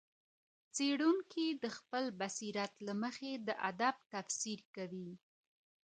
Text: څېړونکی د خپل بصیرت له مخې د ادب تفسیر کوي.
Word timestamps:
څېړونکی 0.75 1.45
د 1.63 1.65
خپل 1.77 2.03
بصیرت 2.21 2.73
له 2.87 2.93
مخې 3.03 3.31
د 3.47 3.49
ادب 3.69 3.95
تفسیر 4.13 4.59
کوي. 4.75 5.11